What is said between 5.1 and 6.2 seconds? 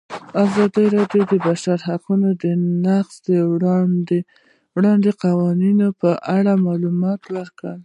قوانینو په